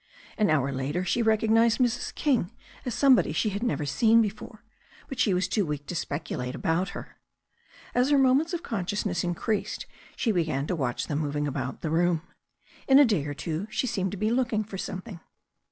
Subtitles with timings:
[0.35, 2.15] An hour later she recognized Mrs.
[2.15, 2.51] King
[2.87, 4.63] as somebody she had never seen before,
[5.07, 7.17] but she was too weak to speculate about her.
[7.93, 9.85] As her moments of consciousness increased
[10.15, 12.23] she began to watch them moving about the room.
[12.87, 15.19] In a day or two she seemed to be looking for something.